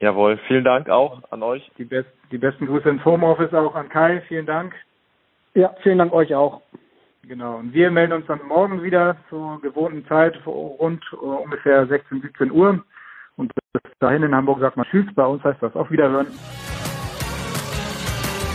Jawohl, 0.00 0.38
vielen 0.48 0.64
Dank 0.64 0.88
auch 0.90 1.22
an 1.30 1.42
euch. 1.42 1.70
Die, 1.78 1.84
best, 1.84 2.08
die 2.30 2.38
besten 2.38 2.66
Grüße 2.66 2.88
ins 2.88 3.04
Homeoffice 3.04 3.54
auch 3.54 3.74
an 3.74 3.88
Kai. 3.88 4.22
Vielen 4.28 4.46
Dank. 4.46 4.74
Ja, 5.54 5.74
vielen 5.82 5.98
Dank 5.98 6.12
euch 6.12 6.34
auch. 6.34 6.62
Genau. 7.22 7.56
Und 7.56 7.72
wir 7.72 7.90
melden 7.90 8.12
uns 8.12 8.26
dann 8.26 8.40
morgen 8.46 8.82
wieder 8.82 9.16
zur 9.30 9.60
gewohnten 9.60 10.06
Zeit, 10.06 10.34
rund 10.46 11.02
uh, 11.14 11.36
ungefähr 11.36 11.86
16, 11.86 12.22
17 12.22 12.50
Uhr. 12.50 12.84
Und 13.36 13.52
bis 13.72 13.92
dahin 13.98 14.22
in 14.22 14.34
Hamburg 14.34 14.60
sagt 14.60 14.76
man 14.76 14.86
Tschüss. 14.86 15.06
Bei 15.14 15.24
uns 15.24 15.42
heißt 15.42 15.62
das 15.62 15.74
auf 15.74 15.90
Wiederhören. 15.90 16.26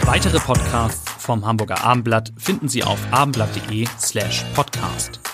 Weitere 0.05 0.39
Podcasts 0.39 1.25
vom 1.25 1.46
Hamburger 1.46 1.84
Abendblatt 1.84 2.31
finden 2.38 2.67
Sie 2.67 2.84
auf 2.84 3.00
abendblatt.de 3.12 3.86
slash 3.98 4.43
podcast. 4.55 5.28